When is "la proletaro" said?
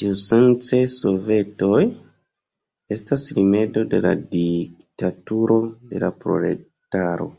6.06-7.32